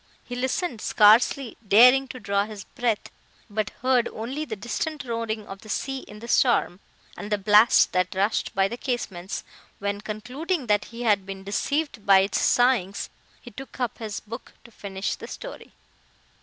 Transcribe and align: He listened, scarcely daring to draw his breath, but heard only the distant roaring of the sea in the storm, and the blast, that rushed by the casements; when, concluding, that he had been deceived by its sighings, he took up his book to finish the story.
He 0.23 0.35
listened, 0.35 0.81
scarcely 0.81 1.57
daring 1.67 2.07
to 2.07 2.19
draw 2.19 2.45
his 2.45 2.63
breath, 2.63 3.11
but 3.51 3.69
heard 3.83 4.07
only 4.07 4.45
the 4.45 4.55
distant 4.55 5.03
roaring 5.03 5.45
of 5.45 5.59
the 5.61 5.69
sea 5.69 5.99
in 5.99 6.17
the 6.17 6.27
storm, 6.27 6.79
and 7.15 7.31
the 7.31 7.37
blast, 7.37 7.91
that 7.93 8.15
rushed 8.15 8.55
by 8.55 8.67
the 8.67 8.77
casements; 8.77 9.43
when, 9.77 10.01
concluding, 10.01 10.65
that 10.65 10.85
he 10.85 11.03
had 11.03 11.23
been 11.23 11.43
deceived 11.43 12.03
by 12.03 12.21
its 12.21 12.41
sighings, 12.41 13.11
he 13.41 13.51
took 13.51 13.79
up 13.79 13.99
his 13.99 14.19
book 14.21 14.53
to 14.63 14.71
finish 14.71 15.13
the 15.15 15.27
story. 15.27 15.71